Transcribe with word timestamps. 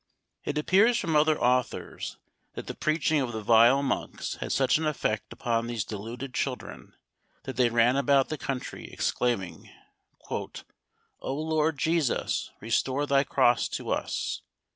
It 0.45 0.57
appears 0.57 0.97
from 0.97 1.15
other 1.15 1.39
authors 1.39 2.17
that 2.55 2.65
the 2.65 2.73
preaching 2.73 3.21
of 3.21 3.33
the 3.33 3.43
vile 3.43 3.83
monks 3.83 4.33
had 4.37 4.51
such 4.51 4.79
an 4.79 4.87
effect 4.87 5.31
upon 5.31 5.67
these 5.67 5.85
deluded 5.85 6.33
children 6.33 6.95
that 7.43 7.55
they 7.55 7.69
ran 7.69 7.95
about 7.95 8.29
the 8.29 8.37
country, 8.39 8.89
exclaiming, 8.91 9.69
"O 10.31 10.47
Lord 11.21 11.77
Jesus, 11.77 12.49
restore 12.61 13.05
thy 13.05 13.23
cross 13.23 13.67
to 13.67 13.91
us!" 13.91 14.41